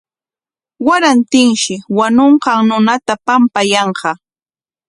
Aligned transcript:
Warantinshi 0.87 1.73
wañunqan 1.97 2.59
runata 2.69 3.13
pampayanqa. 3.25 4.11